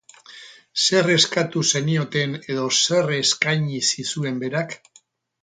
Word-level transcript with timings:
Zer 0.83 1.09
eskatu 1.15 1.63
zenioten 1.71 2.33
edo 2.55 2.65
zer 2.79 3.13
eskaini 3.19 3.83
zizuen 3.93 4.43
berak? 4.47 4.77